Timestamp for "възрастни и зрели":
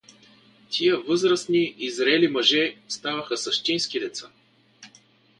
0.99-2.27